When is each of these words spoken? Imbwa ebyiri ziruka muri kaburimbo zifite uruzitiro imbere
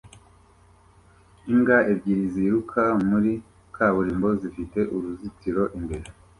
Imbwa 1.51 1.77
ebyiri 1.91 2.25
ziruka 2.33 2.81
muri 3.09 3.31
kaburimbo 3.75 4.27
zifite 4.41 4.79
uruzitiro 4.95 5.63
imbere 5.79 6.05